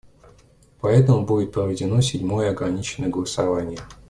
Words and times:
Поэтому 0.79 1.23
будет 1.27 1.51
проведено 1.51 2.01
седьмое 2.01 2.49
ограниченное 2.49 3.09
голосование. 3.11 3.77